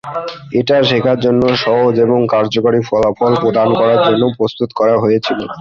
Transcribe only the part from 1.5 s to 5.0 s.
সহজ এবং কার্যকারী ফলাফল প্রদান করার জন্য প্রস্তুত করা